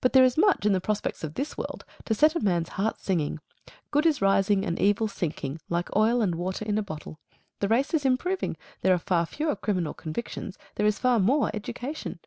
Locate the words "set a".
2.14-2.40